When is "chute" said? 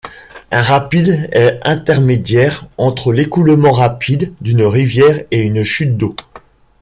5.63-5.95